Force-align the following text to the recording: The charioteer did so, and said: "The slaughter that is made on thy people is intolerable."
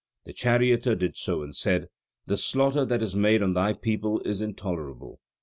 The 0.23 0.33
charioteer 0.33 0.95
did 0.95 1.15
so, 1.15 1.43
and 1.43 1.55
said: 1.55 1.87
"The 2.25 2.35
slaughter 2.35 2.85
that 2.85 3.03
is 3.03 3.15
made 3.15 3.43
on 3.43 3.53
thy 3.53 3.73
people 3.73 4.19
is 4.21 4.41
intolerable." 4.41 5.19